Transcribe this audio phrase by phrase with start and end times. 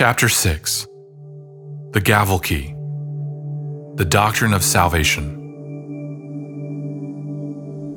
[0.00, 0.86] Chapter 6
[1.90, 2.74] The Gavel Key
[3.96, 5.36] The Doctrine of Salvation.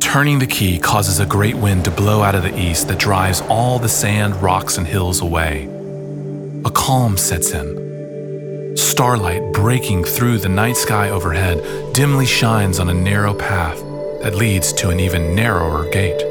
[0.02, 3.40] Turning the key causes a great wind to blow out of the east that drives
[3.48, 5.70] all the sand, rocks, and hills away.
[6.66, 8.76] A calm sets in.
[8.76, 13.80] Starlight breaking through the night sky overhead dimly shines on a narrow path
[14.22, 16.22] that leads to an even narrower gate.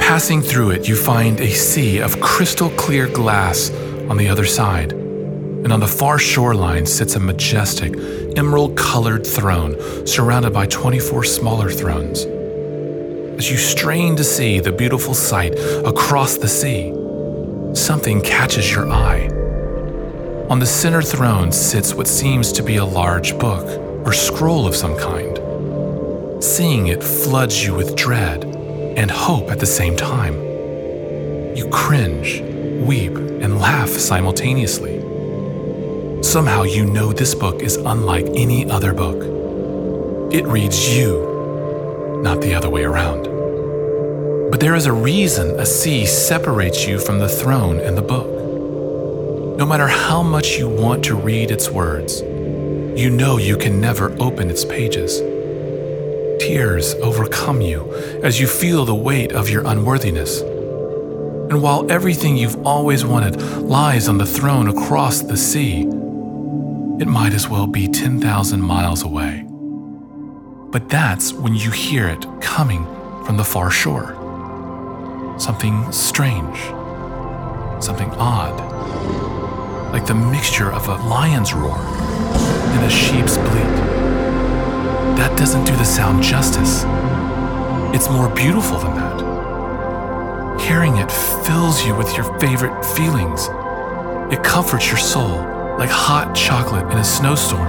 [0.00, 3.70] Passing through it, you find a sea of crystal clear glass
[4.12, 7.94] on the other side, and on the far shoreline sits a majestic,
[8.36, 9.74] emerald colored throne
[10.06, 12.26] surrounded by 24 smaller thrones.
[13.38, 15.54] As you strain to see the beautiful sight
[15.86, 16.92] across the sea,
[17.74, 19.28] something catches your eye.
[20.50, 23.66] On the center throne sits what seems to be a large book
[24.06, 26.44] or scroll of some kind.
[26.44, 30.34] Seeing it floods you with dread and hope at the same time.
[31.56, 32.42] You cringe,
[32.86, 35.00] weep, and laugh simultaneously.
[36.22, 39.22] Somehow you know this book is unlike any other book.
[40.32, 43.24] It reads you, not the other way around.
[44.50, 48.28] But there is a reason a sea separates you from the throne and the book.
[49.58, 54.14] No matter how much you want to read its words, you know you can never
[54.20, 55.18] open its pages.
[56.40, 60.42] Tears overcome you as you feel the weight of your unworthiness.
[61.52, 67.34] And while everything you've always wanted lies on the throne across the sea, it might
[67.34, 69.44] as well be 10,000 miles away.
[70.70, 72.86] But that's when you hear it coming
[73.26, 74.16] from the far shore.
[75.38, 76.56] Something strange,
[77.84, 78.58] something odd,
[79.92, 83.76] like the mixture of a lion's roar and a sheep's bleat.
[85.18, 86.84] That doesn't do the sound justice.
[87.94, 89.31] It's more beautiful than that.
[90.72, 93.50] Hearing it fills you with your favorite feelings.
[94.32, 95.36] It comforts your soul
[95.76, 97.68] like hot chocolate in a snowstorm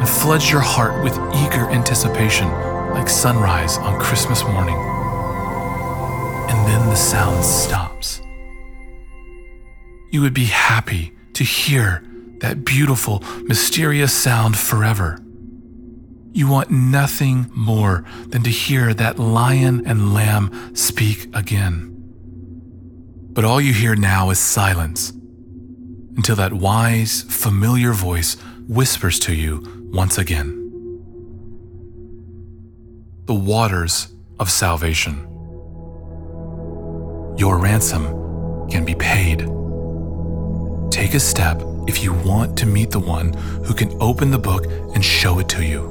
[0.00, 2.50] and floods your heart with eager anticipation
[2.94, 4.78] like sunrise on Christmas morning.
[6.48, 8.22] And then the sound stops.
[10.10, 12.02] You would be happy to hear
[12.38, 15.22] that beautiful, mysterious sound forever.
[16.32, 21.95] You want nothing more than to hear that lion and lamb speak again.
[23.36, 25.10] But all you hear now is silence
[26.16, 30.54] until that wise, familiar voice whispers to you once again.
[33.26, 34.08] The waters
[34.40, 35.18] of salvation.
[37.36, 38.04] Your ransom
[38.70, 39.40] can be paid.
[40.90, 44.64] Take a step if you want to meet the one who can open the book
[44.94, 45.82] and show it to you.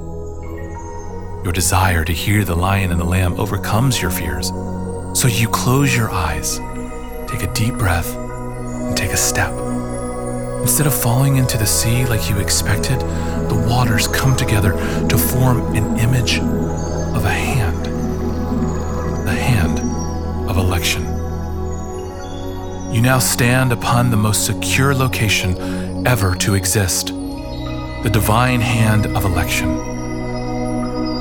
[1.43, 4.47] Your desire to hear the lion and the lamb overcomes your fears.
[5.13, 6.59] So you close your eyes,
[7.27, 9.51] take a deep breath, and take a step.
[10.61, 12.99] Instead of falling into the sea like you expected,
[13.49, 14.71] the waters come together
[15.07, 17.85] to form an image of a hand.
[19.25, 19.79] The hand
[20.49, 21.03] of election.
[22.93, 29.25] You now stand upon the most secure location ever to exist the divine hand of
[29.25, 29.94] election.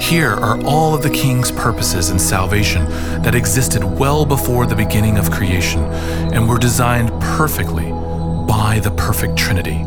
[0.05, 2.85] Here are all of the king's purposes in salvation
[3.23, 7.91] that existed well before the beginning of creation and were designed perfectly
[8.47, 9.81] by the perfect Trinity.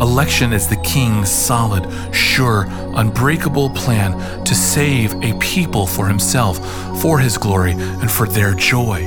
[0.00, 6.56] Election is the king's solid, sure, unbreakable plan to save a people for himself,
[7.02, 9.02] for his glory, and for their joy.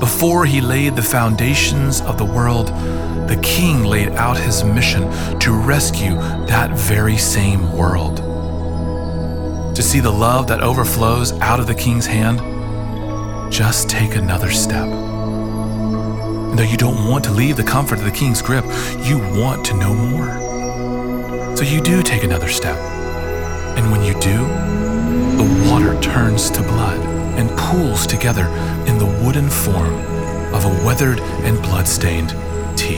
[0.00, 2.68] Before he laid the foundations of the world,
[3.28, 5.02] the king laid out his mission
[5.40, 6.14] to rescue
[6.46, 8.25] that very same world
[9.76, 12.40] to see the love that overflows out of the king's hand,
[13.52, 14.88] just take another step.
[14.88, 18.64] And though you don't want to leave the comfort of the king's grip,
[19.02, 21.54] you want to know more.
[21.54, 22.78] So you do take another step.
[23.76, 24.38] And when you do,
[25.36, 26.98] the water turns to blood
[27.38, 28.46] and pools together
[28.86, 29.94] in the wooden form
[30.54, 32.30] of a weathered and blood-stained
[32.78, 32.94] T.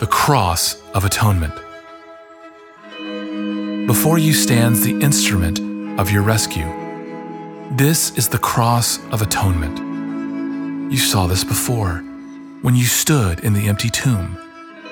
[0.00, 1.54] The Cross of Atonement.
[3.90, 5.58] Before you stands the instrument
[5.98, 6.68] of your rescue.
[7.72, 10.92] This is the cross of atonement.
[10.92, 11.94] You saw this before
[12.62, 14.38] when you stood in the empty tomb.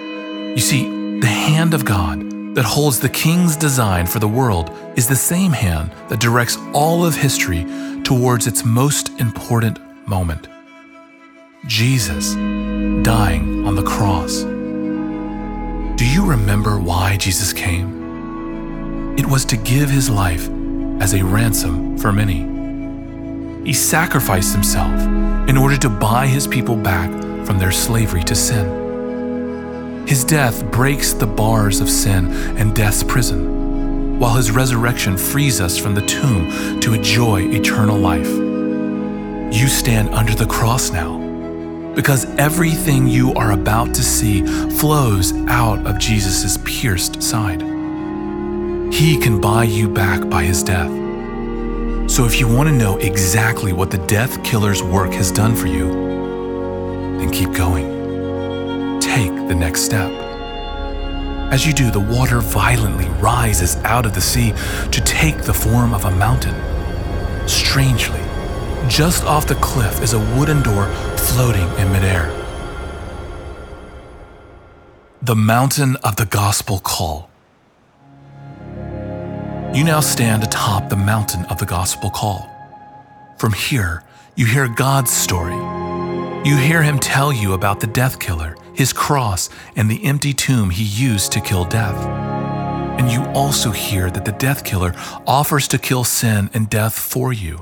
[0.00, 5.06] You see, the hand of God that holds the king's design for the world is
[5.06, 7.64] the same hand that directs all of history
[8.02, 9.78] towards its most important
[10.08, 10.48] moment
[11.68, 12.34] Jesus
[13.04, 14.42] dying on the cross.
[15.96, 17.97] Do you remember why Jesus came?
[19.18, 20.48] It was to give his life
[21.00, 23.64] as a ransom for many.
[23.64, 24.94] He sacrificed himself
[25.48, 27.10] in order to buy his people back
[27.44, 30.06] from their slavery to sin.
[30.06, 35.76] His death breaks the bars of sin and death's prison, while his resurrection frees us
[35.76, 38.30] from the tomb to enjoy eternal life.
[39.52, 41.18] You stand under the cross now
[41.96, 44.46] because everything you are about to see
[44.78, 47.77] flows out of Jesus' pierced side.
[48.92, 50.90] He can buy you back by his death.
[52.10, 55.66] So if you want to know exactly what the death killer's work has done for
[55.66, 55.88] you,
[57.18, 58.98] then keep going.
[59.00, 60.10] Take the next step.
[61.52, 64.52] As you do, the water violently rises out of the sea
[64.90, 66.56] to take the form of a mountain.
[67.48, 68.20] Strangely,
[68.88, 70.86] just off the cliff is a wooden door
[71.16, 72.34] floating in midair.
[75.22, 77.27] The Mountain of the Gospel Call.
[79.74, 82.50] You now stand atop the mountain of the Gospel Call.
[83.36, 84.02] From here,
[84.34, 85.54] you hear God's story.
[86.48, 90.70] You hear Him tell you about the death killer, His cross, and the empty tomb
[90.70, 91.94] He used to kill death.
[92.98, 94.94] And you also hear that the death killer
[95.26, 97.58] offers to kill sin and death for you.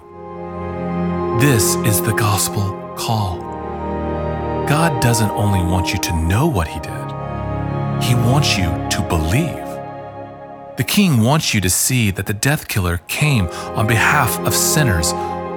[1.41, 3.41] This is the gospel call.
[4.69, 9.66] God doesn't only want you to know what He did, He wants you to believe.
[10.77, 13.47] The King wants you to see that the death killer came
[13.77, 15.13] on behalf of sinners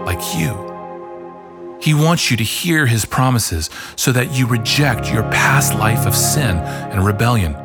[0.05, 0.67] like you.
[1.81, 6.15] He wants you to hear His promises so that you reject your past life of
[6.15, 7.55] sin and rebellion.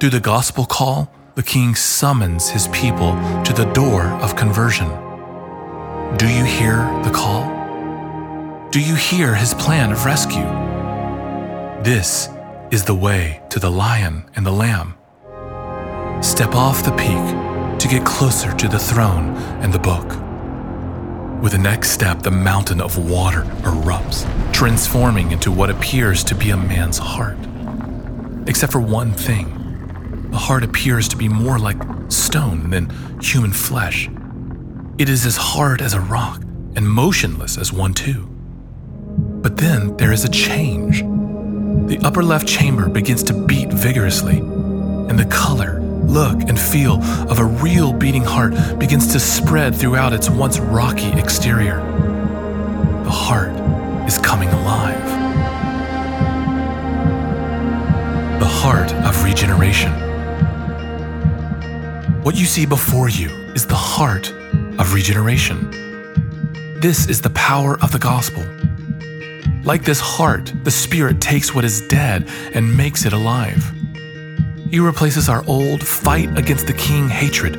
[0.00, 3.12] Through the gospel call, the King summons His people
[3.44, 4.88] to the door of conversion.
[6.16, 7.56] Do you hear the call?
[8.70, 10.44] Do you hear his plan of rescue?
[11.82, 12.28] This
[12.70, 14.95] is the way to the lion and the lamb.
[16.22, 20.06] Step off the peak to get closer to the throne and the book.
[21.42, 26.50] With the next step, the mountain of water erupts, transforming into what appears to be
[26.50, 27.38] a man's heart.
[28.46, 29.56] Except for one thing
[30.30, 32.90] the heart appears to be more like stone than
[33.20, 34.08] human flesh.
[34.98, 36.42] It is as hard as a rock
[36.74, 38.26] and motionless as one, too.
[39.42, 41.02] But then there is a change.
[41.88, 45.75] The upper left chamber begins to beat vigorously, and the color,
[46.06, 51.12] look, and feel of a real beating heart begins to spread throughout its once rocky
[51.12, 51.76] exterior.
[53.04, 53.52] The heart
[54.08, 55.04] is coming alive.
[58.40, 59.92] The heart of regeneration.
[62.22, 64.32] What you see before you is the heart
[64.78, 65.70] of regeneration.
[66.80, 68.44] This is the power of the gospel.
[69.64, 73.75] Like this heart, the Spirit takes what is dead and makes it alive.
[74.76, 77.56] He replaces our old fight against the king hatred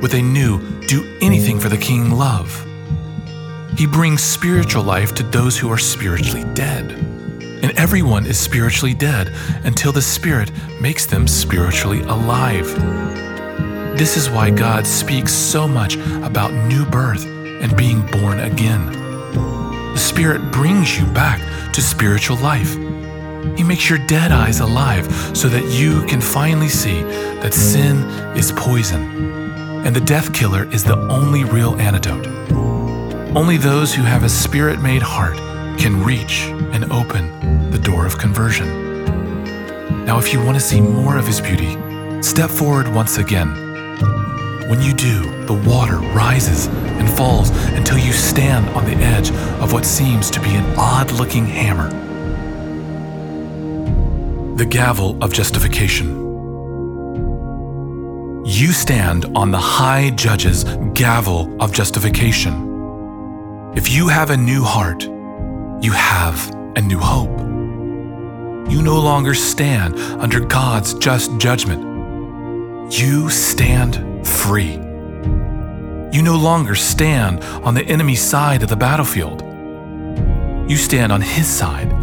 [0.00, 2.64] with a new do anything for the king love.
[3.76, 6.92] He brings spiritual life to those who are spiritually dead.
[6.92, 9.32] And everyone is spiritually dead
[9.64, 12.68] until the Spirit makes them spiritually alive.
[13.98, 18.86] This is why God speaks so much about new birth and being born again.
[19.92, 21.40] The Spirit brings you back
[21.72, 22.76] to spiritual life.
[23.56, 25.06] He makes your dead eyes alive
[25.36, 27.02] so that you can finally see
[27.42, 27.98] that sin
[28.36, 29.30] is poison
[29.84, 32.26] and the death killer is the only real antidote.
[33.34, 35.36] Only those who have a spirit made heart
[35.78, 38.68] can reach and open the door of conversion.
[40.04, 41.78] Now, if you want to see more of His beauty,
[42.22, 43.70] step forward once again
[44.70, 49.72] when you do, the water rises and falls until you stand on the edge of
[49.72, 52.09] what seems to be an odd looking hammer.
[54.60, 56.08] The gavel of justification.
[58.44, 63.72] You stand on the high judge's gavel of justification.
[63.74, 65.04] If you have a new heart,
[65.82, 67.40] you have a new hope.
[68.70, 72.92] You no longer stand under God's just judgment.
[72.92, 74.72] You stand free.
[76.12, 79.40] You no longer stand on the enemy's side of the battlefield.
[80.70, 81.99] You stand on his side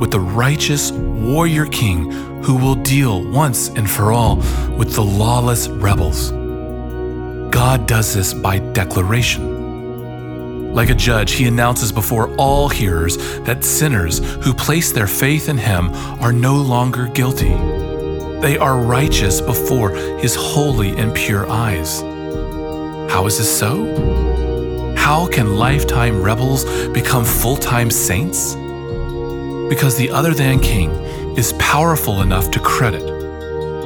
[0.00, 2.10] with the righteous warrior king
[2.42, 4.36] who will deal once and for all
[4.76, 6.32] with the lawless rebels.
[7.52, 10.72] God does this by declaration.
[10.72, 15.58] Like a judge, he announces before all hearers that sinners who place their faith in
[15.58, 15.90] him
[16.22, 17.54] are no longer guilty.
[18.40, 22.00] They are righteous before his holy and pure eyes.
[23.12, 24.94] How is this so?
[24.96, 28.54] How can lifetime rebels become full time saints?
[29.70, 30.90] Because the other than king
[31.38, 33.02] is powerful enough to credit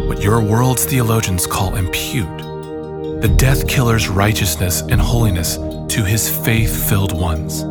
[0.08, 2.26] what your world's theologians call impute
[3.22, 5.56] the death killer's righteousness and holiness
[5.94, 7.64] to his faith filled ones.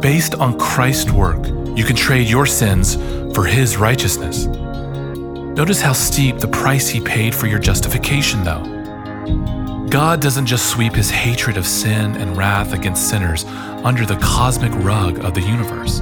[0.00, 1.44] based on Christ's work,
[1.76, 2.94] you can trade your sins
[3.34, 4.46] for his righteousness.
[4.46, 9.86] Notice how steep the price he paid for your justification, though.
[9.90, 13.44] God doesn't just sweep his hatred of sin and wrath against sinners
[13.84, 16.00] under the cosmic rug of the universe.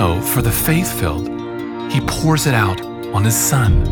[0.00, 1.28] No, for the faith filled,
[1.88, 2.84] he pours it out
[3.14, 3.84] on his Son.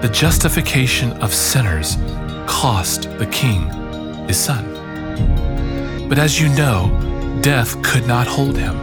[0.00, 1.96] The justification of sinners
[2.46, 3.68] cost the king
[4.26, 4.64] his son.
[6.08, 6.88] But as you know,
[7.42, 8.74] death could not hold him.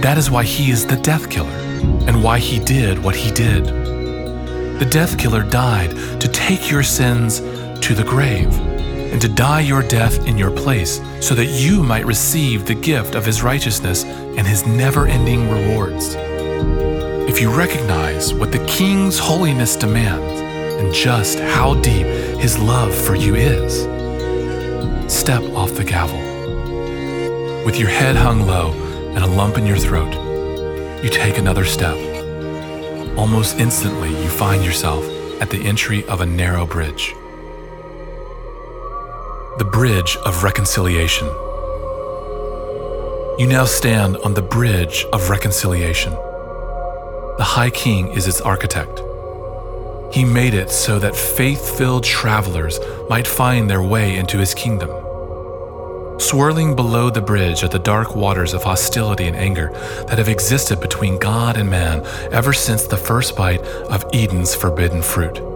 [0.00, 1.58] That is why he is the death killer
[2.06, 3.64] and why he did what he did.
[4.78, 7.40] The death killer died to take your sins
[7.80, 8.52] to the grave
[9.14, 13.14] and to die your death in your place so that you might receive the gift
[13.14, 16.16] of his righteousness and his never ending rewards.
[17.30, 20.40] If you recognize what the king's holiness demands
[20.82, 22.08] and just how deep
[22.40, 23.82] his love for you is,
[25.06, 26.18] step off the gavel.
[27.64, 28.72] With your head hung low
[29.14, 30.12] and a lump in your throat,
[31.04, 31.96] you take another step.
[33.16, 35.04] Almost instantly, you find yourself
[35.40, 37.14] at the entry of a narrow bridge.
[39.56, 41.28] The Bridge of Reconciliation.
[43.38, 46.12] You now stand on the Bridge of Reconciliation.
[46.12, 49.00] The High King is its architect.
[50.12, 54.90] He made it so that faith filled travelers might find their way into his kingdom.
[56.18, 59.70] Swirling below the bridge are the dark waters of hostility and anger
[60.08, 65.00] that have existed between God and man ever since the first bite of Eden's forbidden
[65.00, 65.53] fruit.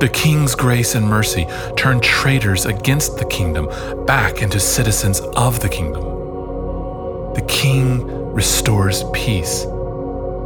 [0.00, 1.46] The king's grace and mercy
[1.76, 3.68] turn traitors against the kingdom
[4.06, 6.02] back into citizens of the kingdom.
[7.34, 9.66] The king restores peace.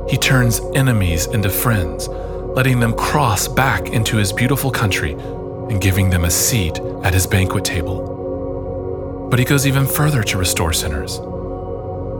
[0.08, 6.10] He turns enemies into friends, letting them cross back into his beautiful country and giving
[6.10, 9.28] them a seat at his banquet table.
[9.30, 11.20] But he goes even further to restore sinners.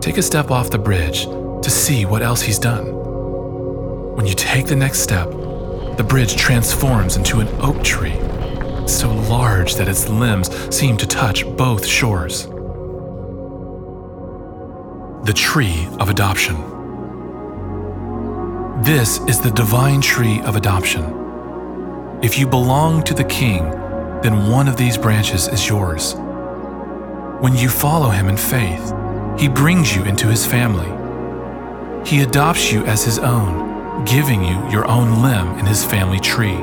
[0.02, 2.86] Take a step off the bridge to see what else he's done.
[4.16, 5.28] When you take the next step,
[5.98, 8.16] the bridge transforms into an oak tree,
[8.86, 12.46] so large that its limbs seem to touch both shores.
[15.26, 16.54] The Tree of Adoption.
[18.80, 21.02] This is the divine tree of adoption.
[22.22, 23.68] If you belong to the King,
[24.22, 26.14] then one of these branches is yours.
[27.40, 28.94] When you follow him in faith,
[29.36, 30.88] he brings you into his family.
[32.08, 33.67] He adopts you as his own,
[34.04, 36.58] giving you your own limb in his family tree.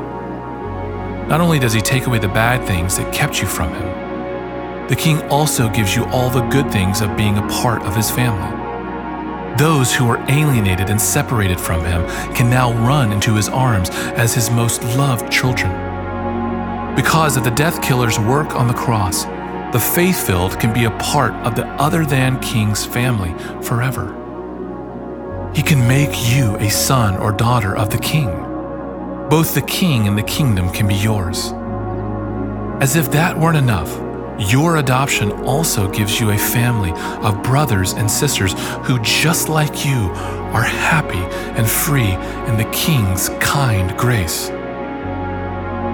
[1.27, 4.96] Not only does he take away the bad things that kept you from him, the
[4.96, 8.63] king also gives you all the good things of being a part of his family.
[9.58, 14.34] Those who are alienated and separated from him can now run into his arms as
[14.34, 15.72] his most loved children.
[16.96, 19.25] Because of the death killer's work on the cross,
[19.74, 24.25] the faith filled can be a part of the other than king's family forever.
[25.55, 28.27] He can make you a son or daughter of the king.
[29.29, 31.53] Both the king and the kingdom can be yours.
[32.81, 33.89] As if that weren't enough,
[34.38, 36.91] your adoption also gives you a family
[37.25, 40.09] of brothers and sisters who, just like you,
[40.51, 41.24] are happy
[41.57, 42.12] and free
[42.50, 44.47] in the King's kind grace.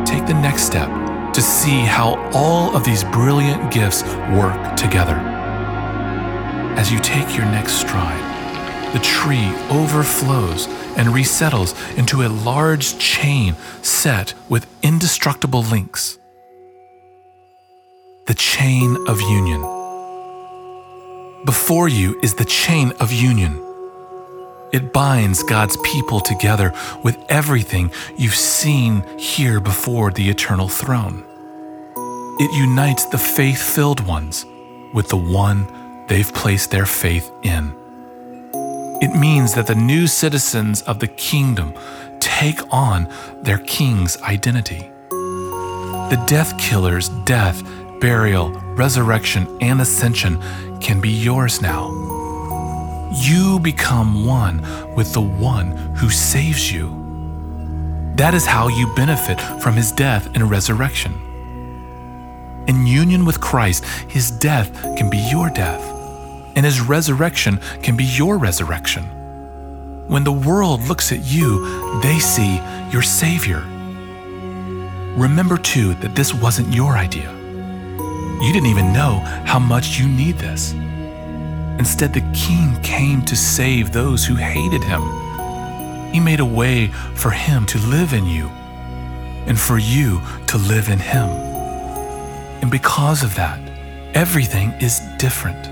[0.10, 0.90] Take the next step
[1.34, 4.02] to see how all of these brilliant gifts
[4.34, 5.18] work together.
[6.78, 8.31] As you take your next stride,
[8.94, 10.68] the tree overflows
[10.98, 16.20] and resettles into a large chain set with indestructible links.
[18.28, 19.62] The chain of union.
[21.46, 23.60] Before you is the chain of union.
[24.72, 31.26] It binds God's people together with everything you've seen here before the eternal throne.
[32.40, 34.46] It unites the faith filled ones
[34.94, 35.68] with the one
[36.08, 37.81] they've placed their faith in.
[39.02, 41.74] It means that the new citizens of the kingdom
[42.20, 43.10] take on
[43.42, 44.92] their king's identity.
[45.10, 47.64] The death killer's death,
[48.00, 50.40] burial, resurrection, and ascension
[50.80, 52.02] can be yours now
[53.14, 54.62] you become one
[54.96, 56.98] with the one who saves you.
[58.16, 61.14] That is how you benefit from his death and resurrection.
[62.68, 65.82] In union with Christ, his death can be your death,
[66.56, 69.04] and his resurrection can be your resurrection.
[70.08, 73.60] When the world looks at you, they see your Savior.
[75.16, 77.32] Remember, too, that this wasn't your idea.
[78.42, 80.74] You didn't even know how much you need this.
[81.80, 85.02] Instead, the king came to save those who hated him.
[86.12, 88.50] He made a way for him to live in you
[89.48, 91.30] and for you to live in him.
[92.62, 93.60] And because of that,
[94.14, 95.71] everything is different.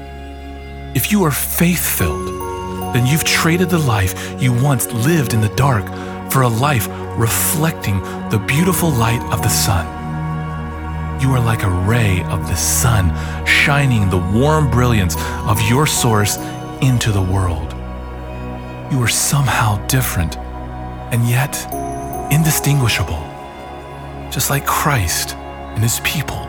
[0.96, 2.27] If you are faith filled,
[2.96, 5.86] then you've traded the life you once lived in the dark
[6.31, 8.00] for a life reflecting
[8.31, 9.86] the beautiful light of the sun.
[11.22, 13.13] You are like a ray of the sun
[13.46, 15.15] shining the warm brilliance
[15.46, 16.38] of your source
[16.81, 17.74] into the world.
[18.91, 21.55] You are somehow different and yet
[22.31, 23.22] indistinguishable,
[24.31, 26.48] just like Christ and his people.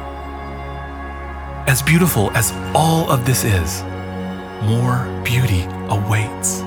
[1.67, 3.83] As beautiful as all of this is,
[4.63, 6.61] more beauty awaits.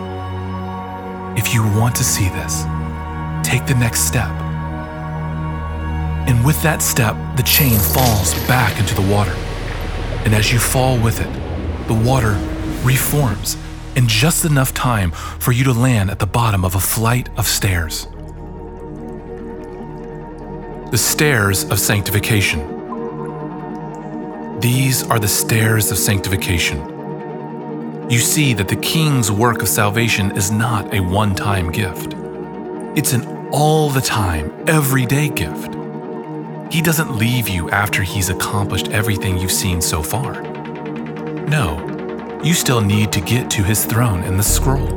[1.38, 2.63] If you want to see this,
[3.43, 4.29] take the next step.
[6.27, 9.33] And with that step, the chain falls back into the water.
[10.25, 12.39] And as you fall with it, the water
[12.83, 13.57] reforms
[13.95, 17.45] in just enough time for you to land at the bottom of a flight of
[17.45, 18.07] stairs.
[20.91, 22.69] The stairs of sanctification.
[24.59, 26.92] These are the stairs of sanctification.
[28.10, 32.13] You see that the King's work of salvation is not a one time gift,
[32.95, 35.74] it's an all the time, everyday gift.
[36.72, 40.41] He doesn't leave you after he's accomplished everything you've seen so far.
[41.48, 44.91] No, you still need to get to his throne and the scroll.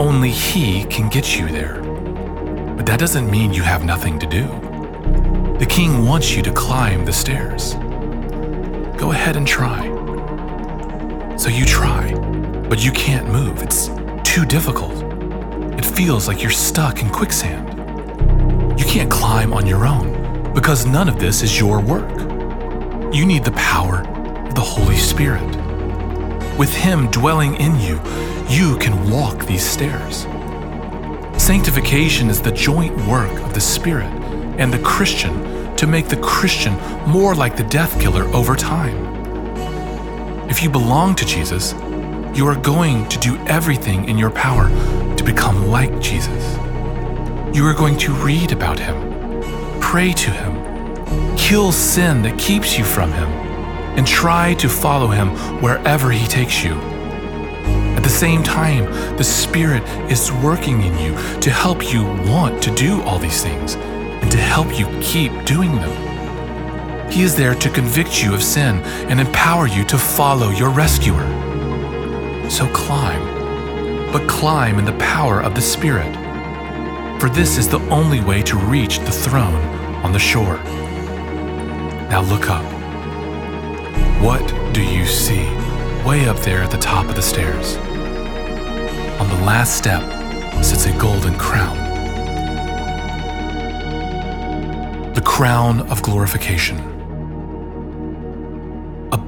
[0.00, 1.80] Only he can get you there.
[2.76, 4.46] But that doesn't mean you have nothing to do.
[5.58, 7.74] The king wants you to climb the stairs.
[8.98, 9.93] Go ahead and try.
[11.36, 12.14] So you try,
[12.68, 13.62] but you can't move.
[13.62, 13.88] It's
[14.22, 14.92] too difficult.
[15.76, 17.68] It feels like you're stuck in quicksand.
[18.78, 22.08] You can't climb on your own because none of this is your work.
[23.12, 24.06] You need the power
[24.46, 25.44] of the Holy Spirit.
[26.56, 28.00] With Him dwelling in you,
[28.48, 30.26] you can walk these stairs.
[31.36, 34.12] Sanctification is the joint work of the Spirit
[34.58, 36.74] and the Christian to make the Christian
[37.08, 39.23] more like the death killer over time.
[40.48, 41.72] If you belong to Jesus,
[42.36, 44.68] you are going to do everything in your power
[45.16, 46.56] to become like Jesus.
[47.56, 49.40] You are going to read about him,
[49.80, 53.28] pray to him, kill sin that keeps you from him,
[53.96, 55.28] and try to follow him
[55.62, 56.72] wherever he takes you.
[57.96, 58.84] At the same time,
[59.16, 63.76] the Spirit is working in you to help you want to do all these things
[63.76, 66.03] and to help you keep doing them.
[67.10, 71.24] He is there to convict you of sin and empower you to follow your rescuer.
[72.50, 76.12] So climb, but climb in the power of the Spirit.
[77.20, 79.62] For this is the only way to reach the throne
[80.04, 80.58] on the shore.
[82.10, 82.64] Now look up.
[84.22, 85.44] What do you see
[86.04, 87.76] way up there at the top of the stairs?
[89.20, 90.02] On the last step
[90.62, 91.76] sits a golden crown.
[95.14, 96.93] The crown of glorification.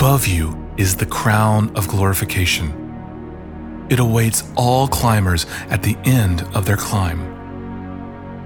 [0.07, 3.87] Above you is the crown of glorification.
[3.91, 7.19] It awaits all climbers at the end of their climb.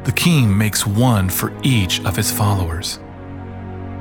[0.05, 2.99] The king makes one for each of his followers.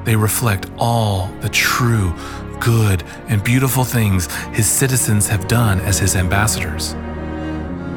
[0.05, 2.13] They reflect all the true,
[2.61, 6.93] good, and beautiful things his citizens have done as his ambassadors.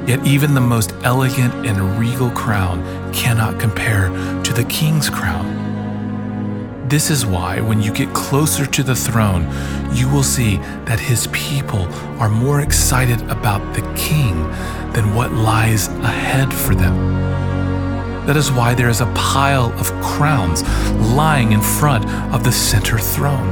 [0.09, 2.83] Yet even the most elegant and regal crown
[3.15, 4.09] cannot compare
[4.43, 5.52] to the king's crown.
[6.93, 9.45] This is why, when you get closer to the throne,
[9.95, 14.35] you will see that his people are more excited about the king
[14.93, 16.95] than what lies ahead for them.
[18.27, 20.65] That is why there is a pile of crowns
[21.15, 23.49] lying in front of the center throne.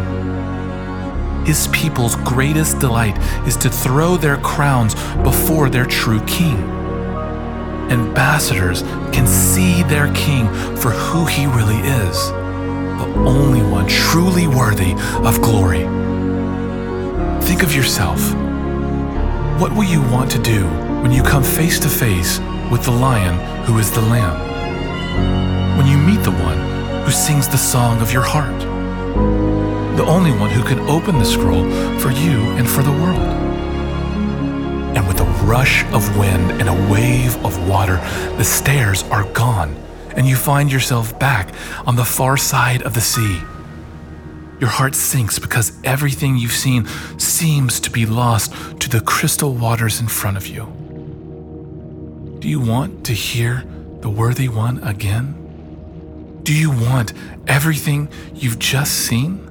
[1.47, 3.17] His people's greatest delight
[3.49, 6.59] is to throw their crowns before their true king.
[7.89, 8.83] Ambassadors
[9.15, 12.40] can see their king for who he really is
[13.01, 14.93] the only one truly worthy
[15.25, 15.85] of glory.
[17.47, 18.21] Think of yourself.
[19.59, 20.67] What will you want to do
[21.03, 22.39] when you come face to face
[22.71, 24.37] with the lion who is the lamb?
[25.79, 26.59] When you meet the one
[27.05, 28.61] who sings the song of your heart?
[29.97, 31.65] The only one who can open the scroll
[32.01, 33.31] for you and for the world.
[34.95, 37.97] And with a rush of wind and a wave of water,
[38.37, 39.75] the stairs are gone
[40.17, 41.55] and you find yourself back
[41.87, 43.41] on the far side of the sea.
[44.61, 46.87] Your heart sinks because everything you've seen
[47.19, 50.67] seems to be lost to the crystal waters in front of you.
[52.41, 53.65] Do you want to hear
[54.01, 55.37] the worthy one again?
[56.43, 57.13] Do you want
[57.47, 59.47] everything you've just seen?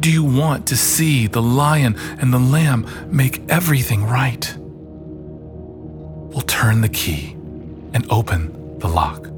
[0.00, 4.54] Do you want to see the lion and the lamb make everything right?
[4.58, 7.32] We'll turn the key
[7.92, 9.33] and open the lock.